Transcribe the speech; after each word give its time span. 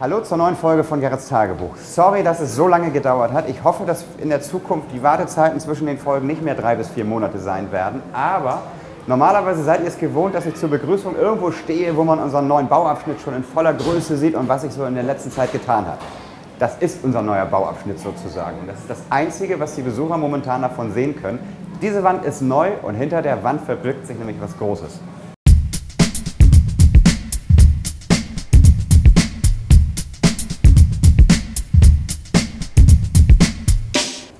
Hallo 0.00 0.22
zur 0.22 0.38
neuen 0.38 0.56
Folge 0.56 0.82
von 0.82 1.02
Gerrits 1.02 1.28
Tagebuch. 1.28 1.76
Sorry, 1.76 2.22
dass 2.22 2.40
es 2.40 2.56
so 2.56 2.66
lange 2.66 2.90
gedauert 2.90 3.34
hat. 3.34 3.50
Ich 3.50 3.62
hoffe, 3.62 3.84
dass 3.84 4.06
in 4.16 4.30
der 4.30 4.40
Zukunft 4.40 4.90
die 4.94 5.02
Wartezeiten 5.02 5.60
zwischen 5.60 5.86
den 5.86 5.98
Folgen 5.98 6.26
nicht 6.26 6.40
mehr 6.40 6.54
drei 6.54 6.74
bis 6.74 6.88
vier 6.88 7.04
Monate 7.04 7.38
sein 7.38 7.70
werden. 7.70 8.00
Aber 8.14 8.62
normalerweise 9.06 9.62
seid 9.62 9.82
ihr 9.82 9.88
es 9.88 9.98
gewohnt, 9.98 10.34
dass 10.34 10.46
ich 10.46 10.54
zur 10.54 10.70
Begrüßung 10.70 11.16
irgendwo 11.18 11.50
stehe, 11.50 11.94
wo 11.98 12.02
man 12.02 12.18
unseren 12.18 12.48
neuen 12.48 12.66
Bauabschnitt 12.66 13.20
schon 13.20 13.34
in 13.34 13.44
voller 13.44 13.74
Größe 13.74 14.16
sieht 14.16 14.34
und 14.34 14.48
was 14.48 14.62
sich 14.62 14.72
so 14.72 14.86
in 14.86 14.94
der 14.94 15.02
letzten 15.02 15.30
Zeit 15.30 15.52
getan 15.52 15.84
hat. 15.86 15.98
Das 16.58 16.78
ist 16.78 17.04
unser 17.04 17.20
neuer 17.20 17.44
Bauabschnitt 17.44 17.98
sozusagen. 17.98 18.58
Und 18.60 18.68
das 18.68 18.78
ist 18.78 18.88
das 18.88 19.02
Einzige, 19.10 19.60
was 19.60 19.74
die 19.74 19.82
Besucher 19.82 20.16
momentan 20.16 20.62
davon 20.62 20.94
sehen 20.94 21.20
können. 21.20 21.40
Diese 21.82 22.02
Wand 22.02 22.24
ist 22.24 22.40
neu 22.40 22.70
und 22.80 22.94
hinter 22.94 23.20
der 23.20 23.44
Wand 23.44 23.60
verbirgt 23.66 24.06
sich 24.06 24.18
nämlich 24.18 24.40
was 24.40 24.56
Großes. 24.56 24.98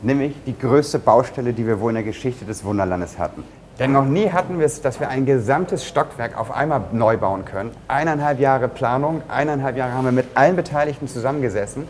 Nämlich 0.02 0.34
die 0.46 0.56
größte 0.58 0.98
Baustelle, 0.98 1.52
die 1.52 1.66
wir 1.66 1.80
wohl 1.80 1.90
in 1.90 1.96
der 1.96 2.04
Geschichte 2.04 2.44
des 2.44 2.64
Wunderlandes 2.64 3.18
hatten. 3.18 3.44
Denn 3.78 3.92
noch 3.92 4.04
nie 4.04 4.30
hatten 4.30 4.58
wir 4.58 4.66
es, 4.66 4.82
dass 4.82 5.00
wir 5.00 5.08
ein 5.08 5.24
gesamtes 5.24 5.86
Stockwerk 5.86 6.36
auf 6.38 6.50
einmal 6.50 6.82
neu 6.92 7.16
bauen 7.16 7.46
können. 7.46 7.70
Eineinhalb 7.88 8.38
Jahre 8.38 8.68
Planung, 8.68 9.22
eineinhalb 9.28 9.76
Jahre 9.76 9.94
haben 9.94 10.04
wir 10.04 10.12
mit 10.12 10.26
allen 10.34 10.54
Beteiligten 10.54 11.08
zusammengesessen. 11.08 11.88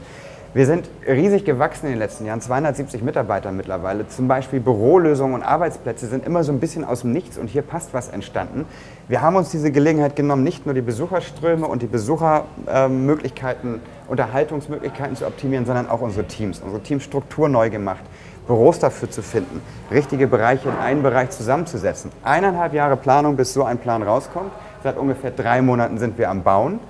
Wir 0.52 0.66
sind 0.66 0.90
riesig 1.06 1.44
gewachsen 1.44 1.86
in 1.86 1.92
den 1.92 2.00
letzten 2.00 2.26
Jahren, 2.26 2.40
270 2.40 3.04
Mitarbeiter 3.04 3.52
mittlerweile. 3.52 4.08
Zum 4.08 4.26
Beispiel 4.26 4.58
Bürolösungen 4.58 5.36
und 5.36 5.42
Arbeitsplätze 5.44 6.08
sind 6.08 6.26
immer 6.26 6.42
so 6.42 6.50
ein 6.50 6.58
bisschen 6.58 6.84
aus 6.84 7.02
dem 7.02 7.12
Nichts 7.12 7.38
und 7.38 7.46
hier 7.46 7.62
passt 7.62 7.94
was 7.94 8.08
entstanden. 8.08 8.64
Wir 9.06 9.22
haben 9.22 9.36
uns 9.36 9.50
diese 9.50 9.70
Gelegenheit 9.70 10.16
genommen, 10.16 10.42
nicht 10.42 10.66
nur 10.66 10.74
die 10.74 10.80
Besucherströme 10.80 11.68
und 11.68 11.82
die 11.82 11.86
Besuchermöglichkeiten, 11.86 13.80
Unterhaltungsmöglichkeiten 14.08 15.14
zu 15.14 15.24
optimieren, 15.24 15.66
sondern 15.66 15.88
auch 15.88 16.00
unsere 16.00 16.26
Teams, 16.26 16.58
unsere 16.58 16.82
Teamstruktur 16.82 17.48
neu 17.48 17.70
gemacht, 17.70 18.02
Büros 18.48 18.80
dafür 18.80 19.08
zu 19.08 19.22
finden, 19.22 19.62
richtige 19.92 20.26
Bereiche 20.26 20.68
in 20.68 20.74
einen 20.74 21.04
Bereich 21.04 21.30
zusammenzusetzen. 21.30 22.10
Eineinhalb 22.24 22.72
Jahre 22.72 22.96
Planung, 22.96 23.36
bis 23.36 23.54
so 23.54 23.62
ein 23.62 23.78
Plan 23.78 24.02
rauskommt. 24.02 24.50
Seit 24.82 24.98
ungefähr 24.98 25.30
drei 25.30 25.62
Monaten 25.62 25.98
sind 25.98 26.18
wir 26.18 26.28
am 26.28 26.42
Bauen 26.42 26.80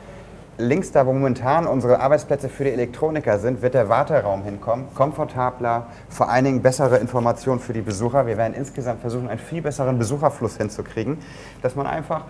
links 0.60 0.92
da, 0.92 1.06
wo 1.06 1.12
momentan 1.12 1.66
unsere 1.66 2.00
Arbeitsplätze 2.00 2.48
für 2.48 2.64
die 2.64 2.70
Elektroniker 2.70 3.38
sind, 3.38 3.62
wird 3.62 3.74
der 3.74 3.88
Warteraum 3.88 4.42
hinkommen. 4.44 4.86
Komfortabler, 4.94 5.86
vor 6.08 6.28
allen 6.28 6.44
Dingen 6.44 6.62
bessere 6.62 6.98
Informationen 6.98 7.60
für 7.60 7.72
die 7.72 7.80
Besucher. 7.80 8.26
Wir 8.26 8.36
werden 8.36 8.54
insgesamt 8.54 9.00
versuchen, 9.00 9.28
einen 9.28 9.38
viel 9.38 9.62
besseren 9.62 9.98
Besucherfluss 9.98 10.56
hinzukriegen, 10.56 11.18
dass 11.62 11.74
man 11.74 11.86
einfach 11.86 12.24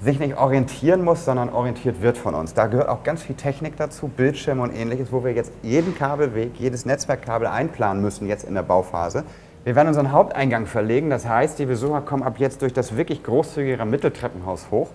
sich 0.00 0.18
nicht 0.18 0.36
orientieren 0.36 1.04
muss, 1.04 1.24
sondern 1.24 1.50
orientiert 1.50 2.02
wird 2.02 2.18
von 2.18 2.34
uns. 2.34 2.54
Da 2.54 2.66
gehört 2.66 2.88
auch 2.88 3.04
ganz 3.04 3.22
viel 3.22 3.36
Technik 3.36 3.76
dazu, 3.76 4.08
Bildschirme 4.08 4.62
und 4.62 4.74
ähnliches, 4.74 5.12
wo 5.12 5.22
wir 5.22 5.32
jetzt 5.32 5.52
jeden 5.62 5.94
Kabelweg, 5.94 6.52
jedes 6.58 6.84
Netzwerkkabel 6.84 7.46
einplanen 7.46 8.02
müssen 8.02 8.26
jetzt 8.26 8.44
in 8.44 8.54
der 8.54 8.62
Bauphase. 8.62 9.24
Wir 9.64 9.76
werden 9.76 9.88
unseren 9.88 10.10
Haupteingang 10.10 10.66
verlegen, 10.66 11.08
das 11.08 11.28
heißt, 11.28 11.56
die 11.60 11.66
Besucher 11.66 12.00
kommen 12.00 12.24
ab 12.24 12.34
jetzt 12.38 12.62
durch 12.62 12.72
das 12.72 12.96
wirklich 12.96 13.22
großzügige 13.22 13.84
Mitteltreppenhaus 13.84 14.72
hoch. 14.72 14.88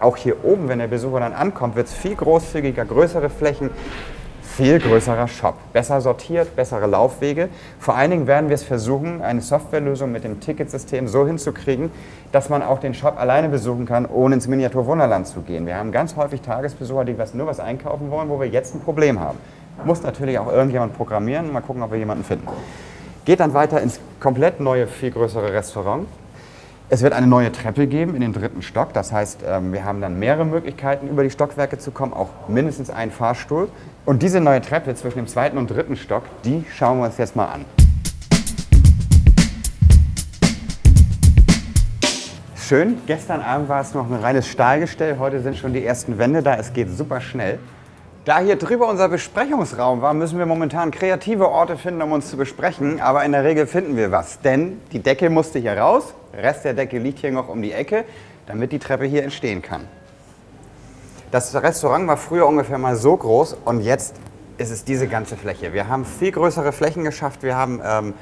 Auch 0.00 0.16
hier 0.16 0.44
oben, 0.44 0.68
wenn 0.68 0.78
der 0.78 0.88
Besucher 0.88 1.20
dann 1.20 1.32
ankommt, 1.32 1.76
wird 1.76 1.86
es 1.86 1.94
viel 1.94 2.14
großzügiger, 2.14 2.84
größere 2.84 3.30
Flächen, 3.30 3.70
viel 4.42 4.78
größerer 4.78 5.26
Shop. 5.26 5.54
Besser 5.72 6.00
sortiert, 6.00 6.54
bessere 6.54 6.86
Laufwege. 6.86 7.48
Vor 7.80 7.96
allen 7.96 8.12
Dingen 8.12 8.26
werden 8.26 8.48
wir 8.48 8.54
es 8.54 8.62
versuchen, 8.62 9.20
eine 9.20 9.40
Softwarelösung 9.40 10.12
mit 10.12 10.22
dem 10.22 10.40
Ticketsystem 10.40 11.08
so 11.08 11.26
hinzukriegen, 11.26 11.90
dass 12.30 12.48
man 12.50 12.62
auch 12.62 12.78
den 12.78 12.94
Shop 12.94 13.18
alleine 13.18 13.48
besuchen 13.48 13.84
kann, 13.84 14.06
ohne 14.06 14.36
ins 14.36 14.46
Miniatur 14.46 14.86
Wunderland 14.86 15.26
zu 15.26 15.40
gehen. 15.40 15.66
Wir 15.66 15.76
haben 15.76 15.90
ganz 15.90 16.14
häufig 16.14 16.40
Tagesbesucher, 16.40 17.04
die 17.04 17.18
was, 17.18 17.34
nur 17.34 17.48
was 17.48 17.58
einkaufen 17.58 18.10
wollen, 18.10 18.28
wo 18.28 18.38
wir 18.38 18.46
jetzt 18.46 18.74
ein 18.74 18.80
Problem 18.80 19.18
haben. 19.18 19.38
Muss 19.84 20.02
natürlich 20.02 20.38
auch 20.38 20.52
irgendjemand 20.52 20.96
programmieren, 20.96 21.52
mal 21.52 21.60
gucken, 21.60 21.82
ob 21.82 21.90
wir 21.90 21.98
jemanden 21.98 22.22
finden. 22.22 22.46
Geht 23.24 23.40
dann 23.40 23.54
weiter 23.54 23.80
ins 23.80 23.98
komplett 24.20 24.60
neue, 24.60 24.86
viel 24.86 25.10
größere 25.10 25.52
Restaurant. 25.52 26.06
Es 26.90 27.00
wird 27.00 27.14
eine 27.14 27.26
neue 27.26 27.50
Treppe 27.50 27.86
geben 27.86 28.14
in 28.14 28.20
den 28.20 28.34
dritten 28.34 28.60
Stock. 28.60 28.92
Das 28.92 29.10
heißt, 29.10 29.40
ähm, 29.46 29.72
wir 29.72 29.84
haben 29.84 30.02
dann 30.02 30.18
mehrere 30.18 30.44
Möglichkeiten, 30.44 31.08
über 31.08 31.22
die 31.22 31.30
Stockwerke 31.30 31.78
zu 31.78 31.90
kommen, 31.92 32.12
auch 32.12 32.28
mindestens 32.46 32.90
einen 32.90 33.10
Fahrstuhl. 33.10 33.70
Und 34.04 34.22
diese 34.22 34.38
neue 34.38 34.60
Treppe 34.60 34.94
zwischen 34.94 35.16
dem 35.16 35.26
zweiten 35.26 35.56
und 35.56 35.68
dritten 35.68 35.96
Stock, 35.96 36.24
die 36.44 36.66
schauen 36.76 36.98
wir 36.98 37.06
uns 37.06 37.16
jetzt 37.16 37.36
mal 37.36 37.46
an. 37.46 37.64
Schön, 42.54 42.98
gestern 43.06 43.40
Abend 43.40 43.70
war 43.70 43.80
es 43.80 43.94
noch 43.94 44.10
ein 44.10 44.16
reines 44.16 44.46
Stahlgestell, 44.46 45.18
heute 45.18 45.40
sind 45.40 45.56
schon 45.56 45.72
die 45.72 45.84
ersten 45.84 46.18
Wände 46.18 46.42
da, 46.42 46.54
es 46.56 46.72
geht 46.72 46.90
super 46.90 47.20
schnell. 47.20 47.58
Da 48.24 48.38
hier 48.38 48.56
drüber 48.56 48.88
unser 48.88 49.10
Besprechungsraum 49.10 50.00
war, 50.00 50.14
müssen 50.14 50.38
wir 50.38 50.46
momentan 50.46 50.90
kreative 50.90 51.50
Orte 51.50 51.76
finden, 51.76 52.00
um 52.00 52.12
uns 52.12 52.30
zu 52.30 52.38
besprechen. 52.38 52.98
Aber 53.02 53.22
in 53.22 53.32
der 53.32 53.44
Regel 53.44 53.66
finden 53.66 53.98
wir 53.98 54.12
was. 54.12 54.40
Denn 54.40 54.80
die 54.92 55.00
Decke 55.00 55.28
musste 55.28 55.58
hier 55.58 55.76
raus. 55.76 56.14
Rest 56.32 56.64
der 56.64 56.72
Decke 56.72 56.98
liegt 56.98 57.18
hier 57.18 57.32
noch 57.32 57.50
um 57.50 57.60
die 57.60 57.72
Ecke, 57.72 58.04
damit 58.46 58.72
die 58.72 58.78
Treppe 58.78 59.04
hier 59.04 59.24
entstehen 59.24 59.60
kann. 59.60 59.86
Das 61.30 61.54
Restaurant 61.54 62.06
war 62.06 62.16
früher 62.16 62.46
ungefähr 62.46 62.78
mal 62.78 62.96
so 62.96 63.14
groß 63.14 63.58
und 63.66 63.80
jetzt 63.80 64.14
ist 64.56 64.70
es 64.70 64.84
diese 64.84 65.06
ganze 65.06 65.36
Fläche. 65.36 65.74
Wir 65.74 65.88
haben 65.88 66.06
viel 66.06 66.32
größere 66.32 66.72
Flächen 66.72 67.04
geschafft. 67.04 67.42
Wir 67.42 67.56
haben 67.56 67.82
ähm, 67.84 68.14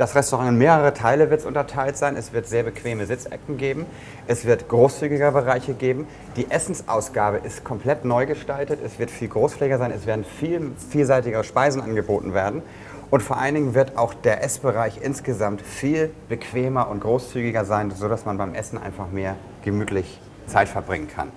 das 0.00 0.14
Restaurant 0.14 0.48
in 0.48 0.56
mehrere 0.56 0.94
Teile 0.94 1.28
wird 1.28 1.44
unterteilt 1.44 1.94
sein. 1.94 2.16
Es 2.16 2.32
wird 2.32 2.46
sehr 2.46 2.62
bequeme 2.62 3.04
Sitzecken 3.04 3.58
geben. 3.58 3.84
Es 4.26 4.46
wird 4.46 4.66
großzügige 4.66 5.30
Bereiche 5.30 5.74
geben. 5.74 6.06
Die 6.36 6.50
Essensausgabe 6.50 7.36
ist 7.36 7.64
komplett 7.64 8.06
neu 8.06 8.24
gestaltet. 8.24 8.80
Es 8.82 8.98
wird 8.98 9.10
viel 9.10 9.28
großflächiger 9.28 9.76
sein. 9.76 9.92
Es 9.94 10.06
werden 10.06 10.24
viel 10.24 10.72
vielseitigere 10.88 11.44
Speisen 11.44 11.82
angeboten 11.82 12.32
werden. 12.32 12.62
Und 13.10 13.22
vor 13.22 13.36
allen 13.36 13.54
Dingen 13.54 13.74
wird 13.74 13.98
auch 13.98 14.14
der 14.14 14.42
Essbereich 14.42 15.00
insgesamt 15.02 15.60
viel 15.60 16.10
bequemer 16.30 16.88
und 16.88 17.00
großzügiger 17.00 17.66
sein, 17.66 17.90
sodass 17.90 18.24
man 18.24 18.38
beim 18.38 18.54
Essen 18.54 18.78
einfach 18.78 19.10
mehr 19.10 19.36
gemütlich 19.64 20.18
Zeit 20.46 20.70
verbringen 20.70 21.08
kann. 21.08 21.30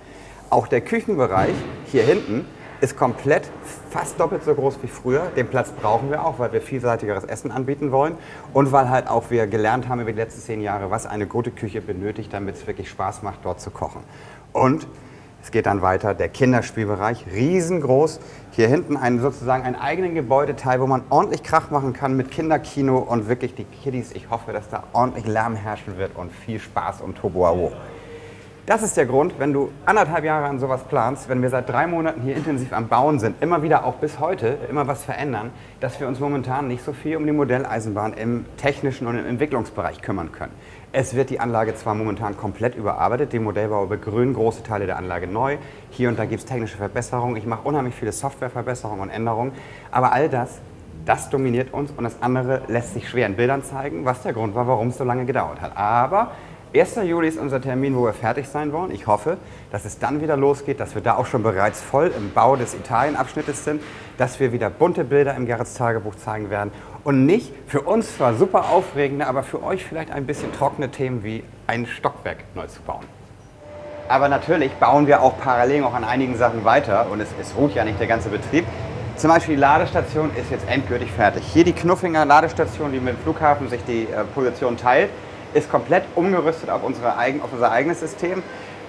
Auch 0.48 0.68
der 0.68 0.80
Küchenbereich 0.80 1.54
hier 1.92 2.04
hinten 2.04 2.46
ist 2.84 2.96
komplett 2.96 3.50
fast 3.90 4.20
doppelt 4.20 4.44
so 4.44 4.54
groß 4.54 4.78
wie 4.82 4.88
früher. 4.88 5.22
Den 5.36 5.48
Platz 5.48 5.70
brauchen 5.70 6.10
wir 6.10 6.24
auch, 6.24 6.38
weil 6.38 6.52
wir 6.52 6.60
vielseitigeres 6.60 7.24
Essen 7.24 7.50
anbieten 7.50 7.92
wollen 7.92 8.16
und 8.52 8.72
weil 8.72 8.90
halt 8.90 9.08
auch 9.08 9.30
wir 9.30 9.46
gelernt 9.46 9.88
haben 9.88 10.00
über 10.00 10.12
die 10.12 10.18
letzten 10.18 10.42
zehn 10.42 10.60
Jahre, 10.60 10.90
was 10.90 11.06
eine 11.06 11.26
gute 11.26 11.50
Küche 11.50 11.80
benötigt, 11.80 12.32
damit 12.32 12.56
es 12.56 12.66
wirklich 12.66 12.90
Spaß 12.90 13.22
macht, 13.22 13.38
dort 13.42 13.60
zu 13.60 13.70
kochen. 13.70 14.02
Und 14.52 14.86
es 15.42 15.50
geht 15.50 15.64
dann 15.66 15.80
weiter, 15.80 16.14
der 16.14 16.28
Kinderspielbereich, 16.28 17.26
riesengroß. 17.32 18.20
Hier 18.52 18.68
hinten 18.68 18.96
ein, 18.96 19.20
sozusagen 19.20 19.64
einen 19.64 19.76
eigenen 19.76 20.14
Gebäudeteil, 20.14 20.80
wo 20.80 20.86
man 20.86 21.02
ordentlich 21.08 21.42
Krach 21.42 21.70
machen 21.70 21.94
kann 21.94 22.16
mit 22.16 22.30
Kinderkino 22.30 22.98
und 22.98 23.28
wirklich 23.28 23.54
die 23.54 23.64
Kiddies. 23.64 24.12
Ich 24.12 24.28
hoffe, 24.30 24.52
dass 24.52 24.68
da 24.68 24.84
ordentlich 24.92 25.26
Lärm 25.26 25.54
herrschen 25.54 25.96
wird 25.96 26.16
und 26.16 26.32
viel 26.32 26.60
Spaß 26.60 27.00
und 27.00 27.16
Toboao. 27.16 27.72
Das 28.66 28.82
ist 28.82 28.96
der 28.96 29.04
Grund, 29.04 29.34
wenn 29.38 29.52
du 29.52 29.70
anderthalb 29.84 30.24
Jahre 30.24 30.46
an 30.46 30.58
sowas 30.58 30.84
planst, 30.84 31.28
wenn 31.28 31.42
wir 31.42 31.50
seit 31.50 31.68
drei 31.68 31.86
Monaten 31.86 32.22
hier 32.22 32.34
intensiv 32.34 32.72
am 32.72 32.88
Bauen 32.88 33.18
sind, 33.18 33.42
immer 33.42 33.62
wieder 33.62 33.84
auch 33.84 33.96
bis 33.96 34.20
heute 34.20 34.56
immer 34.70 34.86
was 34.86 35.04
verändern, 35.04 35.50
dass 35.80 36.00
wir 36.00 36.08
uns 36.08 36.18
momentan 36.18 36.66
nicht 36.66 36.82
so 36.82 36.94
viel 36.94 37.18
um 37.18 37.26
die 37.26 37.32
Modelleisenbahn 37.32 38.14
im 38.14 38.46
technischen 38.56 39.06
und 39.06 39.18
im 39.18 39.26
Entwicklungsbereich 39.26 40.00
kümmern 40.00 40.32
können. 40.32 40.52
Es 40.92 41.14
wird 41.14 41.28
die 41.28 41.40
Anlage 41.40 41.74
zwar 41.74 41.94
momentan 41.94 42.38
komplett 42.38 42.74
überarbeitet, 42.74 43.34
die 43.34 43.38
Modellbauer 43.38 43.86
begrünen 43.86 44.32
große 44.32 44.62
Teile 44.62 44.86
der 44.86 44.96
Anlage 44.96 45.26
neu. 45.26 45.58
Hier 45.90 46.08
und 46.08 46.18
da 46.18 46.24
gibt 46.24 46.40
es 46.40 46.46
technische 46.46 46.78
Verbesserungen. 46.78 47.36
Ich 47.36 47.44
mache 47.44 47.68
unheimlich 47.68 47.94
viele 47.94 48.12
Softwareverbesserungen 48.12 49.02
und 49.02 49.10
Änderungen. 49.10 49.52
Aber 49.90 50.14
all 50.14 50.30
das, 50.30 50.62
das 51.04 51.28
dominiert 51.28 51.74
uns 51.74 51.90
und 51.90 52.04
das 52.04 52.22
andere 52.22 52.62
lässt 52.68 52.94
sich 52.94 53.10
schwer 53.10 53.26
in 53.26 53.36
Bildern 53.36 53.62
zeigen, 53.62 54.06
was 54.06 54.22
der 54.22 54.32
Grund 54.32 54.54
war, 54.54 54.66
warum 54.66 54.88
es 54.88 54.96
so 54.96 55.04
lange 55.04 55.26
gedauert 55.26 55.60
hat. 55.60 55.76
Aber 55.76 56.30
1. 56.76 56.96
Juli 57.04 57.28
ist 57.28 57.38
unser 57.38 57.60
Termin, 57.60 57.94
wo 57.94 58.04
wir 58.04 58.12
fertig 58.12 58.48
sein 58.48 58.72
wollen. 58.72 58.90
Ich 58.90 59.06
hoffe, 59.06 59.36
dass 59.70 59.84
es 59.84 60.00
dann 60.00 60.20
wieder 60.20 60.36
losgeht, 60.36 60.80
dass 60.80 60.96
wir 60.96 61.02
da 61.02 61.14
auch 61.14 61.26
schon 61.26 61.44
bereits 61.44 61.80
voll 61.80 62.12
im 62.16 62.32
Bau 62.32 62.56
des 62.56 62.74
Italienabschnittes 62.74 63.64
sind, 63.64 63.80
dass 64.18 64.40
wir 64.40 64.52
wieder 64.52 64.70
bunte 64.70 65.04
Bilder 65.04 65.36
im 65.36 65.46
Gerrits 65.46 65.74
Tagebuch 65.74 66.16
zeigen 66.16 66.50
werden 66.50 66.72
und 67.04 67.26
nicht 67.26 67.52
für 67.68 67.82
uns 67.82 68.16
zwar 68.16 68.34
super 68.34 68.70
aufregende, 68.70 69.28
aber 69.28 69.44
für 69.44 69.62
euch 69.62 69.84
vielleicht 69.84 70.10
ein 70.10 70.26
bisschen 70.26 70.52
trockene 70.52 70.90
Themen 70.90 71.22
wie 71.22 71.44
ein 71.68 71.86
Stockwerk 71.86 72.38
neu 72.56 72.66
zu 72.66 72.82
bauen. 72.82 73.04
Aber 74.08 74.28
natürlich 74.28 74.72
bauen 74.72 75.06
wir 75.06 75.22
auch 75.22 75.38
parallel 75.38 75.82
noch 75.82 75.94
an 75.94 76.02
einigen 76.02 76.36
Sachen 76.36 76.64
weiter 76.64 77.06
und 77.08 77.20
es, 77.20 77.28
es 77.40 77.54
ruht 77.56 77.76
ja 77.76 77.84
nicht 77.84 78.00
der 78.00 78.08
ganze 78.08 78.30
Betrieb. 78.30 78.64
Zum 79.14 79.30
Beispiel 79.30 79.54
die 79.54 79.60
Ladestation 79.60 80.32
ist 80.34 80.50
jetzt 80.50 80.68
endgültig 80.68 81.12
fertig. 81.12 81.44
Hier 81.44 81.62
die 81.62 81.72
Knuffinger 81.72 82.24
Ladestation, 82.24 82.90
die 82.90 82.98
mit 82.98 83.14
dem 83.14 83.22
Flughafen 83.22 83.68
sich 83.68 83.84
die 83.84 84.08
äh, 84.08 84.24
Position 84.34 84.76
teilt 84.76 85.10
ist 85.54 85.70
komplett 85.70 86.04
umgerüstet 86.14 86.68
auf, 86.68 86.82
unsere 86.82 87.12
auf 87.12 87.52
unser 87.52 87.72
eigenes 87.72 88.00
System. 88.00 88.42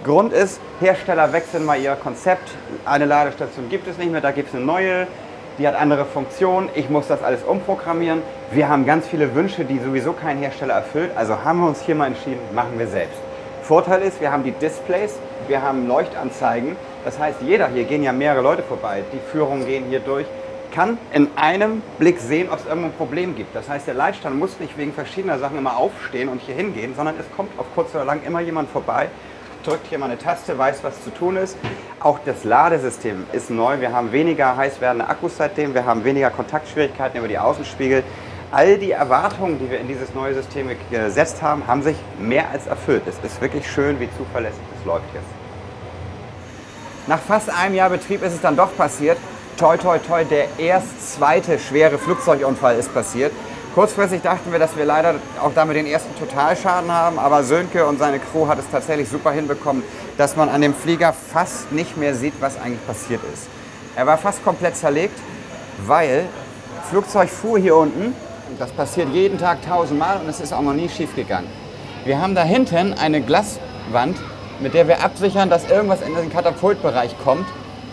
Grund 0.04 0.34
ist, 0.34 0.60
Hersteller 0.80 1.32
wechseln 1.32 1.66
mal 1.66 1.80
ihr 1.80 1.96
Konzept. 1.96 2.50
Eine 2.86 3.06
Ladestation 3.06 3.70
gibt 3.70 3.88
es 3.88 3.98
nicht 3.98 4.12
mehr, 4.12 4.22
da 4.22 4.32
gibt 4.32 4.50
es 4.50 4.56
eine 4.56 4.66
neue, 4.66 5.08
die 5.58 5.68
hat 5.68 5.76
andere 5.76 6.06
Funktionen. 6.06 6.70
Ich 6.76 6.90
muss 6.90 7.08
das 7.08 7.24
alles 7.24 7.44
umprogrammieren. 7.44 8.22
Wir 8.52 8.68
haben 8.68 8.86
ganz 8.86 9.08
viele 9.08 9.34
Wünsche, 9.34 9.64
die 9.64 9.80
sowieso 9.80 10.14
kein 10.14 10.38
Hersteller 10.38 10.74
erfüllt. 10.74 11.12
Also 11.16 11.44
haben 11.44 11.60
wir 11.62 11.68
uns 11.68 11.82
hier 11.82 11.96
mal 11.96 12.08
entschieden, 12.08 12.42
machen 12.54 12.78
wir 12.78 12.88
selbst. 12.88 13.18
Vorteil 13.64 14.02
ist, 14.04 14.22
wir 14.22 14.32
haben 14.32 14.44
die 14.44 14.52
Displays, 14.52 15.18
wir 15.48 15.62
haben 15.62 15.88
Leuchtanzeigen. 15.88 16.76
Das 17.04 17.18
heißt, 17.18 17.42
jeder, 17.42 17.68
hier 17.70 17.84
gehen 17.86 18.04
ja 18.04 18.12
mehrere 18.12 18.42
Leute 18.42 18.64
vorbei, 18.64 19.04
die 19.12 19.20
Führungen 19.32 19.66
gehen 19.66 19.86
hier 19.90 20.02
durch, 20.02 20.28
kann 20.76 20.98
in 21.14 21.30
einem 21.38 21.82
Blick 21.98 22.20
sehen, 22.20 22.50
ob 22.52 22.60
es 22.60 22.66
irgendwo 22.66 22.88
ein 22.88 22.94
Problem 22.94 23.36
gibt. 23.36 23.56
Das 23.56 23.70
heißt, 23.70 23.88
der 23.88 23.94
Leitstand 23.94 24.38
muss 24.38 24.60
nicht 24.60 24.78
wegen 24.78 24.92
verschiedener 24.92 25.40
Sachen 25.40 25.58
immer 25.58 25.78
aufstehen 25.78 26.28
und 26.28 26.42
hier 26.42 26.54
hingehen, 26.54 26.94
sondern 26.96 27.16
es 27.18 27.26
kommt 27.36 27.58
auf 27.58 27.66
kurz 27.74 27.96
oder 27.96 28.04
lang 28.04 28.22
immer 28.24 28.42
jemand 28.42 28.70
vorbei, 28.70 29.08
drückt 29.64 29.88
hier 29.88 29.98
mal 29.98 30.08
eine 30.08 30.18
Taste, 30.18 30.58
weiß, 30.58 30.84
was 30.84 31.02
zu 31.02 31.12
tun 31.12 31.38
ist. 31.38 31.58
Auch 32.02 32.20
das 32.26 32.44
Ladesystem 32.44 33.26
ist 33.32 33.50
neu. 33.50 33.80
Wir 33.80 33.94
haben 33.94 34.12
weniger 34.12 34.58
heiß 34.58 34.82
werdende 34.82 35.08
Akkus 35.08 35.38
seitdem, 35.38 35.74
wir 35.74 35.86
haben 35.86 36.04
weniger 36.04 36.30
Kontaktschwierigkeiten 36.30 37.18
über 37.18 37.30
die 37.30 37.40
Außenspiegel. 37.40 38.04
All 38.52 38.78
die 38.78 38.92
Erwartungen, 38.92 39.58
die 39.60 39.72
wir 39.72 39.80
in 39.80 39.88
dieses 39.88 40.14
neue 40.14 40.34
System 40.34 40.70
gesetzt 40.92 41.42
haben, 41.42 41.66
haben 41.68 41.84
sich 41.84 41.96
mehr 42.20 42.50
als 42.52 42.68
erfüllt. 42.68 43.04
Es 43.08 43.16
ist 43.24 43.42
wirklich 43.42 43.70
schön, 43.70 44.00
wie 44.00 44.10
zuverlässig 44.18 44.62
es 44.78 44.86
läuft 44.86 45.06
jetzt. 45.14 45.26
Nach 47.08 47.20
fast 47.20 47.50
einem 47.50 47.76
Jahr 47.76 47.90
Betrieb 47.90 48.24
ist 48.24 48.34
es 48.34 48.42
dann 48.42 48.56
doch 48.56 48.76
passiert. 48.76 49.18
Toi, 49.58 49.78
toi, 49.78 49.98
toi, 50.00 50.24
der 50.26 50.48
erst 50.58 51.14
zweite 51.16 51.60
schwere 51.60 51.98
Flugzeugunfall 51.98 52.78
ist 52.78 52.94
passiert. 52.94 53.32
Kurzfristig 53.74 54.22
dachten 54.22 54.52
wir, 54.52 54.60
dass 54.60 54.76
wir 54.76 54.86
leider 54.86 55.16
auch 55.42 55.52
damit 55.54 55.78
den 55.78 55.86
ersten 55.86 56.14
Totalschaden 56.18 56.92
haben, 56.92 57.20
aber 57.20 57.44
Sönke 57.44 57.86
und 57.86 57.98
seine 57.98 58.20
Crew 58.20 58.48
hat 58.48 58.60
es 58.60 58.66
tatsächlich 58.70 59.10
super 59.10 59.32
hinbekommen, 59.32 59.84
dass 60.18 60.36
man 60.36 60.50
an 60.50 60.62
dem 60.62 60.74
Flieger 60.74 61.14
fast 61.14 61.72
nicht 61.72 61.98
mehr 61.98 62.16
sieht, 62.16 62.34
was 62.40 62.60
eigentlich 62.60 62.86
passiert 62.86 63.22
ist. 63.34 63.48
Er 63.96 64.06
war 64.08 64.18
fast 64.18 64.44
komplett 64.44 64.76
zerlegt, 64.76 65.18
weil 65.86 66.26
Flugzeug 66.90 67.30
fuhr 67.30 67.58
hier 67.58 67.76
unten 67.76 68.14
das 68.60 68.72
passiert 68.72 69.10
jeden 69.10 69.38
Tag 69.38 69.62
tausendmal 69.66 70.20
und 70.22 70.30
es 70.30 70.40
ist 70.40 70.54
auch 70.54 70.62
noch 70.62 70.74
nie 70.74 70.90
schief 70.90 71.16
gegangen. 71.16 71.48
Wir 72.06 72.22
haben 72.22 72.36
da 72.36 72.44
hinten 72.44 72.94
eine 72.94 73.22
Glaswand, 73.22 74.18
mit 74.60 74.74
der 74.74 74.88
wir 74.88 75.04
absichern, 75.04 75.50
dass 75.50 75.70
irgendwas 75.70 76.02
in 76.02 76.16
den 76.16 76.32
Katapultbereich 76.32 77.16
kommt 77.24 77.48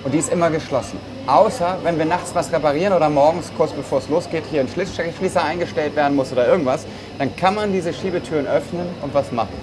und 0.05 0.12
die 0.12 0.19
ist 0.19 0.31
immer 0.31 0.50
geschlossen. 0.50 1.00
Außer 1.27 1.79
wenn 1.85 1.99
wir 1.99 2.05
nachts 2.05 2.35
was 2.35 2.53
reparieren 2.53 2.93
oder 2.93 3.09
morgens, 3.09 3.53
kurz 3.57 3.73
bevor 3.73 3.99
es 3.99 4.09
losgeht, 4.09 4.45
hier 4.51 4.61
ein 4.61 4.69
Schließer 4.69 5.45
eingestellt 5.45 5.95
werden 5.95 6.17
muss 6.17 6.33
oder 6.33 6.49
irgendwas, 6.49 6.85
dann 7.19 7.35
kann 7.37 7.55
man 7.55 7.73
diese 7.73 7.93
Schiebetüren 7.93 8.47
öffnen 8.47 8.89
und 9.03 9.15
was 9.15 9.31
machen. 9.31 9.55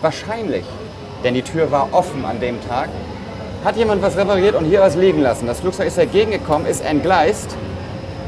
Wahrscheinlich, 0.00 0.64
denn 1.22 1.34
die 1.34 1.42
Tür 1.42 1.70
war 1.70 1.88
offen 1.92 2.24
an 2.24 2.40
dem 2.40 2.58
Tag, 2.66 2.88
hat 3.64 3.76
jemand 3.76 4.00
was 4.00 4.16
repariert 4.16 4.54
und 4.54 4.64
hier 4.64 4.80
was 4.80 4.96
liegen 4.96 5.20
lassen. 5.20 5.46
Das 5.46 5.60
Flugzeug 5.60 5.88
ist 5.88 5.98
dagegen 5.98 6.30
gekommen, 6.30 6.66
ist 6.66 6.82
entgleist 6.82 7.56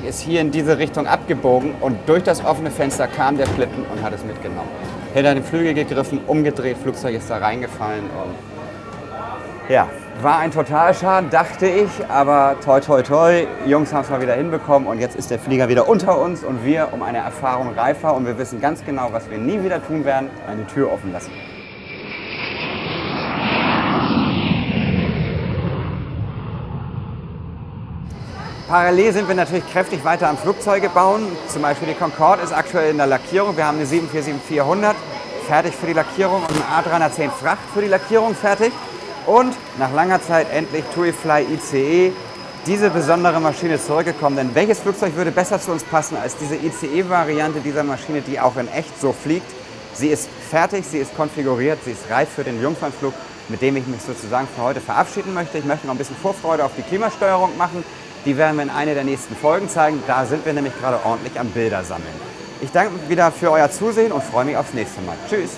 ist 0.08 0.22
hier 0.22 0.40
in 0.40 0.50
diese 0.50 0.78
Richtung 0.78 1.06
abgebogen 1.06 1.74
und 1.80 2.08
durch 2.08 2.22
das 2.22 2.44
offene 2.44 2.70
Fenster 2.70 3.06
kam 3.06 3.36
der 3.36 3.46
Flippen 3.46 3.84
und 3.84 4.02
hat 4.02 4.14
es 4.14 4.24
mitgenommen. 4.24 4.70
Hätte 5.12 5.34
den 5.34 5.44
Flügel 5.44 5.74
gegriffen, 5.74 6.20
umgedreht, 6.26 6.78
Flugzeug 6.78 7.14
ist 7.14 7.28
da 7.28 7.36
reingefallen 7.36 8.04
und 8.04 9.72
ja, 9.72 9.88
war 10.22 10.38
ein 10.38 10.50
Totalschaden, 10.50 11.30
dachte 11.30 11.66
ich, 11.68 11.88
aber 12.08 12.56
toi 12.64 12.80
toi 12.80 13.02
toi, 13.02 13.46
Jungs 13.66 13.92
haben 13.92 14.02
es 14.02 14.10
mal 14.10 14.20
wieder 14.20 14.34
hinbekommen 14.34 14.88
und 14.88 14.98
jetzt 14.98 15.14
ist 15.16 15.30
der 15.30 15.38
Flieger 15.38 15.68
wieder 15.68 15.88
unter 15.88 16.18
uns 16.18 16.42
und 16.42 16.64
wir 16.64 16.88
um 16.92 17.02
eine 17.02 17.18
Erfahrung 17.18 17.74
reifer 17.74 18.14
und 18.14 18.26
wir 18.26 18.36
wissen 18.36 18.60
ganz 18.60 18.84
genau, 18.84 19.12
was 19.12 19.30
wir 19.30 19.38
nie 19.38 19.62
wieder 19.62 19.84
tun 19.84 20.04
werden, 20.04 20.28
eine 20.48 20.66
Tür 20.66 20.92
offen 20.92 21.12
lassen. 21.12 21.30
Parallel 28.68 29.12
sind 29.12 29.28
wir 29.28 29.34
natürlich 29.34 29.70
kräftig 29.70 30.04
weiter 30.04 30.28
am 30.28 30.36
Flugzeuge 30.36 30.90
bauen. 30.90 31.22
Zum 31.46 31.62
Beispiel 31.62 31.88
die 31.88 31.94
Concorde 31.94 32.42
ist 32.42 32.52
aktuell 32.52 32.90
in 32.90 32.98
der 32.98 33.06
Lackierung. 33.06 33.56
Wir 33.56 33.66
haben 33.66 33.78
eine 33.78 33.86
747-400 33.86 34.94
fertig 35.46 35.74
für 35.74 35.86
die 35.86 35.94
Lackierung 35.94 36.42
und 36.42 36.50
eine 36.50 37.08
A310 37.08 37.30
Fracht 37.30 37.62
für 37.72 37.80
die 37.80 37.88
Lackierung 37.88 38.34
fertig. 38.34 38.72
Und 39.28 39.54
nach 39.78 39.92
langer 39.92 40.22
Zeit 40.22 40.50
endlich 40.50 40.84
TUI-Fly 40.94 41.48
ICE, 41.52 42.12
diese 42.64 42.88
besondere 42.88 43.38
Maschine 43.40 43.78
zurückgekommen. 43.78 44.36
Denn 44.36 44.54
welches 44.54 44.80
Flugzeug 44.80 45.14
würde 45.16 45.30
besser 45.30 45.60
zu 45.60 45.70
uns 45.70 45.84
passen 45.84 46.16
als 46.16 46.34
diese 46.38 46.56
ICE-Variante 46.56 47.60
dieser 47.60 47.84
Maschine, 47.84 48.22
die 48.22 48.40
auch 48.40 48.56
in 48.56 48.68
echt 48.68 48.98
so 48.98 49.12
fliegt? 49.12 49.46
Sie 49.92 50.08
ist 50.08 50.30
fertig, 50.48 50.86
sie 50.90 50.96
ist 50.96 51.14
konfiguriert, 51.14 51.78
sie 51.84 51.90
ist 51.90 52.08
reif 52.08 52.30
für 52.30 52.42
den 52.42 52.62
Jungfernflug, 52.62 53.12
mit 53.50 53.60
dem 53.60 53.76
ich 53.76 53.86
mich 53.86 54.00
sozusagen 54.00 54.48
für 54.56 54.62
heute 54.62 54.80
verabschieden 54.80 55.34
möchte. 55.34 55.58
Ich 55.58 55.64
möchte 55.66 55.86
noch 55.86 55.94
ein 55.94 55.98
bisschen 55.98 56.16
Vorfreude 56.16 56.64
auf 56.64 56.72
die 56.78 56.82
Klimasteuerung 56.82 57.54
machen. 57.58 57.84
Die 58.24 58.34
werden 58.34 58.56
wir 58.56 58.62
in 58.62 58.70
einer 58.70 58.94
der 58.94 59.04
nächsten 59.04 59.36
Folgen 59.36 59.68
zeigen. 59.68 60.02
Da 60.06 60.24
sind 60.24 60.46
wir 60.46 60.54
nämlich 60.54 60.72
gerade 60.80 61.04
ordentlich 61.04 61.38
am 61.38 61.48
Bilder 61.48 61.84
sammeln. 61.84 62.06
Ich 62.62 62.72
danke 62.72 62.92
wieder 63.10 63.30
für 63.30 63.50
euer 63.50 63.70
Zusehen 63.70 64.10
und 64.10 64.24
freue 64.24 64.46
mich 64.46 64.56
aufs 64.56 64.72
nächste 64.72 65.02
Mal. 65.02 65.16
Tschüss! 65.28 65.50